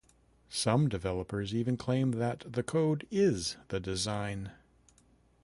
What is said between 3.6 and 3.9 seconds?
the